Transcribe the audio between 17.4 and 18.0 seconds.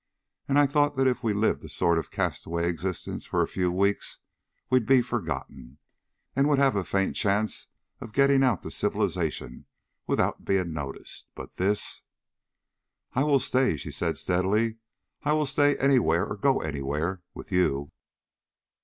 you."